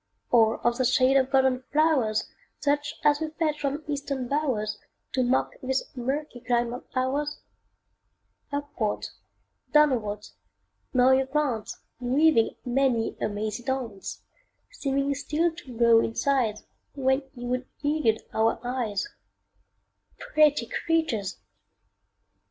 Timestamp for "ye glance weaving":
11.11-12.55